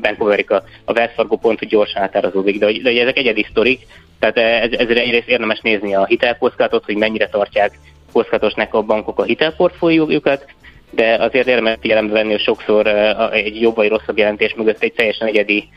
[0.00, 3.46] Bank of America, a Wells Fargo pont, hogy gyorsan átárazódik, de, de, de ezek egyedi
[3.50, 3.80] sztorik,
[4.18, 7.78] tehát ez, ezért egyrészt érdemes nézni a hitelkockázatot, hogy mennyire tartják
[8.12, 10.44] kockázatosnak a bankok a hitelportfóliójukat,
[10.90, 12.86] de azért érdemes figyelembe venni, hogy sokszor
[13.32, 15.68] egy jobb vagy rosszabb jelentés mögött egy teljesen egyedi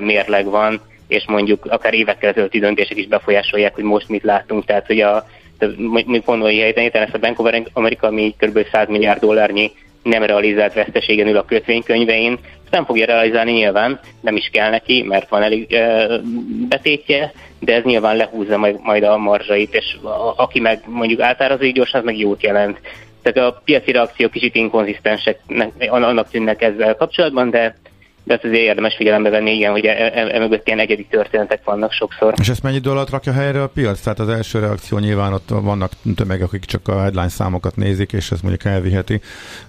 [0.00, 4.64] mérleg van, és mondjuk akár évekkel ezelőtti döntések is befolyásolják, hogy most mit látunk.
[4.64, 5.26] Tehát, hogy a,
[6.24, 8.66] mondani helyten, ezt a Bank of America, ami kb.
[8.72, 9.70] 100 milliárd dollárnyi
[10.02, 15.02] nem realizált veszteségen ül a kötvénykönyvein, ezt nem fogja realizálni nyilván, nem is kell neki,
[15.02, 16.06] mert van elég e,
[16.68, 21.74] betétje, de ez nyilván lehúzza majd, majd a marzsait, és a, aki meg mondjuk átárazik
[21.74, 22.80] gyorsan, az meg jót jelent.
[23.22, 25.38] Tehát a piaci reakciók kicsit inkonzisztensek
[25.78, 27.76] annak tűnnek ezzel kapcsolatban, de
[28.24, 31.64] de ezt azért érdemes figyelembe venni, igen, hogy e, e, e mögött ilyen egyedi történetek
[31.64, 32.34] vannak sokszor.
[32.40, 34.00] És ezt mennyi idő alatt rakja helyre a piac?
[34.00, 38.30] Tehát az első reakció nyilván ott vannak tömegek, akik csak a headline számokat nézik, és
[38.30, 39.20] ez mondjuk elviheti,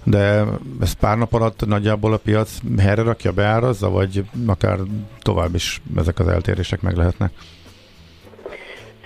[0.04, 0.42] de
[0.80, 4.78] ez pár nap alatt nagyjából a piac helyre rakja, beárazza, vagy akár
[5.22, 7.30] tovább is ezek az eltérések meg lehetnek?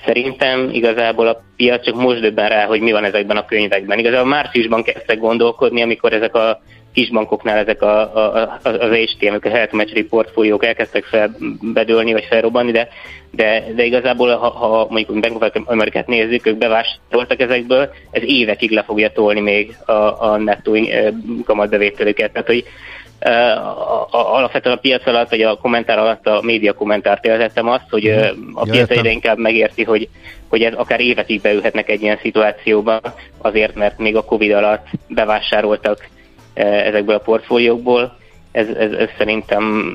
[0.07, 3.99] Szerintem igazából a piac csak most döbben rá, hogy mi van ezekben a könyvekben.
[3.99, 6.61] Igazából márciusban kezdtek gondolkodni, amikor ezek a
[6.97, 12.89] kisbankoknál ezek a, a, az HTM, a Health Match portfóliók elkezdtek felbedőlni, vagy felrobbanni, de,
[13.31, 18.71] de, de igazából, ha, ha mondjuk Bank of Amerikát nézzük, ők bevásároltak ezekből, ez évekig
[18.71, 21.13] le fogja tolni még a, a nettó eh,
[21.45, 22.33] kamatbevételüket.
[22.33, 22.65] Tehát, hogy
[24.11, 28.07] alapvetően a piac alatt, vagy a kommentár alatt a média kommentárt éltettem azt, hogy
[28.55, 30.09] a piac egyre inkább megérti, hogy,
[30.49, 33.01] hogy ez akár évekig beülhetnek egy ilyen szituációban,
[33.39, 36.09] azért, mert még a Covid alatt bevásároltak
[36.63, 38.17] ezekből a portfóliókból.
[38.53, 39.95] Ez, ez, ez szerintem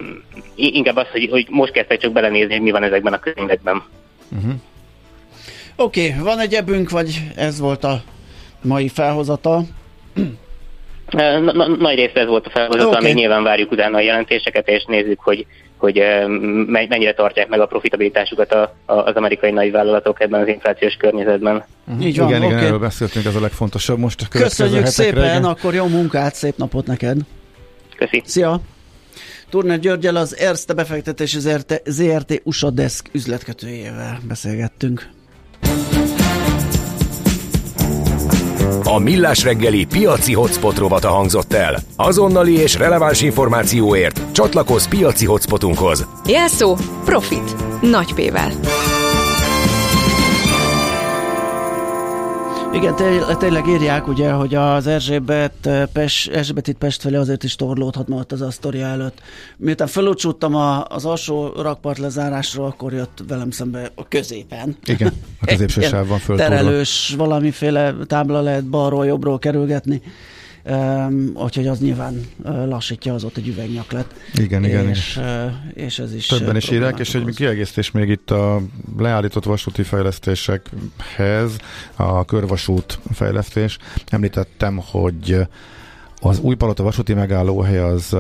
[0.55, 3.83] inkább az, hogy, hogy most kezdtek csak belenézni, hogy mi van ezekben a könyvekben.
[4.35, 4.53] Uh-huh.
[5.75, 8.01] Oké, okay, van egy ebünk, vagy ez volt a
[8.61, 9.61] mai felhozata?
[11.79, 13.03] Nagy része ez volt a felhozata, okay.
[13.03, 15.45] még nyilván várjuk utána a jelentéseket, és nézzük, hogy,
[15.81, 16.01] hogy
[16.67, 18.53] mennyire tartják meg a profitabilitásukat
[18.85, 21.63] az amerikai nagyvállalatok ebben az inflációs környezetben.
[21.87, 22.05] Uh-huh.
[22.05, 22.53] Így van, igen, okay.
[22.53, 24.21] igen, erről beszéltünk, ez a legfontosabb most.
[24.21, 25.43] A Köszönjük szépen, igen.
[25.43, 27.17] akkor jó munkát, szép napot neked!
[27.97, 28.21] Köszi!
[28.25, 28.59] Szia!
[29.49, 35.09] Turner Györgyel az Erste befektetési ZRT, ZRT USA Desk üzletkötőjével beszélgettünk.
[38.93, 41.79] A Millás reggeli piaci hotspot rovata hangzott el.
[41.95, 46.07] Azonnali és releváns információért csatlakozz piaci hotspotunkhoz.
[46.25, 47.55] Jelszó Profit.
[47.81, 48.51] Nagy P-vel.
[52.73, 52.95] Igen,
[53.39, 58.09] tényleg írják ugye, hogy az Erzsébet, eh, Pest, Erzsébet itt Pest felé azért is torlódhat
[58.09, 59.21] ott az Asztoria előtt.
[59.57, 60.55] Miután felúcsúttam
[60.87, 64.77] az alsó rakpart lezárásról, akkor jött velem szembe a középen.
[64.85, 65.11] Igen,
[65.41, 66.55] a középső sávban föltorló.
[66.55, 70.01] Terelős, valamiféle tábla lehet balról, jobbról kerülgetni
[70.65, 74.13] Um, úgyhogy az nyilván lassítja az ott egy üvegnyaklet.
[74.33, 74.87] Igen, igen.
[74.87, 75.19] És,
[75.73, 78.61] és ez is Többen is írják, és egy kiegészítés még itt a
[78.97, 81.57] leállított vasúti fejlesztésekhez,
[81.95, 83.77] a körvasút fejlesztés.
[84.07, 85.47] Említettem, hogy
[86.23, 88.15] az új palota vasúti megállóhely az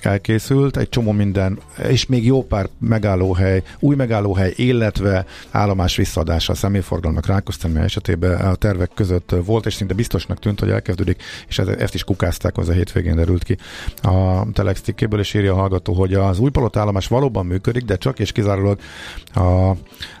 [0.00, 6.56] elkészült, egy csomó minden, és még jó pár megállóhely, új megállóhely, illetve állomás visszaadása a
[6.56, 11.94] személyforgalomnak Rákosztemű esetében a tervek között volt, és szinte biztosnak tűnt, hogy elkezdődik, és ezt
[11.94, 13.56] is kukázták, az a hétvégén derült ki
[14.02, 17.96] a Telex cikkéből, és írja a hallgató, hogy az új palota állomás valóban működik, de
[17.96, 18.78] csak és kizárólag
[19.34, 19.70] a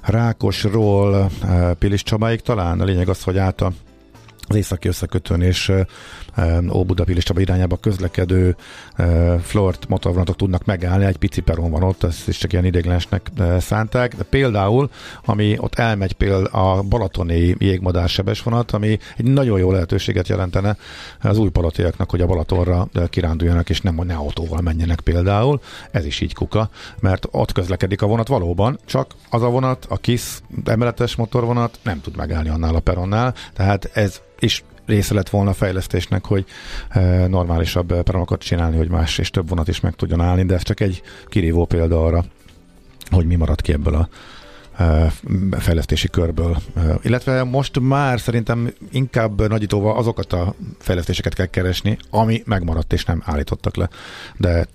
[0.02, 1.30] Rákosról
[1.78, 2.80] Pilis Csabáig talán.
[2.80, 3.72] A lényeg az, hogy át a
[4.48, 5.72] az északi összekötőn és
[6.72, 8.56] Óbudapil és Csaba irányába közlekedő
[9.40, 14.16] flort motorvonatok tudnak megállni, egy pici peron van ott, ezt is csak ilyen idéglenesnek szánták,
[14.16, 14.90] de például,
[15.24, 18.10] ami ott elmegy például a balatoni jégmadár
[18.44, 20.76] vonat, ami egy nagyon jó lehetőséget jelentene
[21.20, 25.60] az új palatiaknak, hogy a Balatonra kiránduljanak, és nem, ne autóval menjenek például,
[25.90, 26.68] ez is így kuka,
[27.00, 32.00] mert ott közlekedik a vonat valóban, csak az a vonat, a KISZ emeletes motorvonat nem
[32.00, 36.44] tud megállni annál a peronnál, tehát ez is része lett volna a fejlesztésnek, hogy
[36.88, 40.54] e, normálisabb e, peronokat csinálni, hogy más és több vonat is meg tudjon állni, de
[40.54, 42.24] ez csak egy kirívó példa arra,
[43.10, 44.08] hogy mi maradt ki ebből a
[44.82, 45.12] e,
[45.58, 46.56] fejlesztési körből.
[47.02, 53.22] Illetve most már szerintem inkább nagyítóval azokat a fejlesztéseket kell keresni, ami megmaradt és nem
[53.24, 53.88] állítottak le.
[54.36, 54.66] De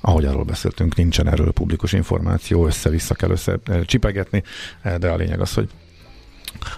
[0.00, 4.42] ahogy arról beszéltünk, nincsen erről publikus információ, össze-vissza kell össze csipegetni,
[4.98, 5.68] de a lényeg az, hogy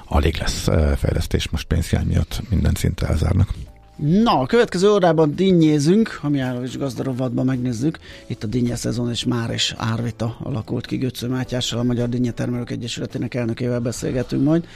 [0.04, 3.54] alig lesz fejlesztés most pénzhiány miatt minden szinte elzárnak.
[3.98, 7.98] Na, a következő órában dinnyézünk, ami is gazdarovatban megnézzük.
[8.26, 12.30] Itt a dinnye szezon, és már is árvita alakult ki Götző Mátyással, a Magyar Dinnye
[12.30, 14.66] Termelők Egyesületének elnökével beszélgetünk majd.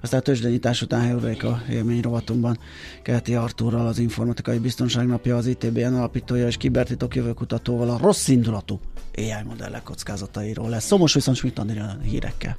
[0.00, 2.58] Aztán a tőzsdenyítás után Helvék a élmény rovatunkban
[3.02, 8.80] Keleti Artúrral, az Informatikai Biztonság Napja, az ITBN alapítója és kibertitok jövőkutatóval a rossz indulatú
[9.16, 10.84] AI modellek kockázatairól lesz.
[10.84, 11.60] Szomos viszont Schmidt
[12.02, 12.56] hírekkel.